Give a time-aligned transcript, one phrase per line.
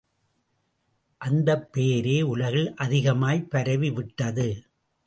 [1.21, 4.49] அந்தப் பெயரே உலகில் அதிகமாய்ப் பரவிவிட்டது.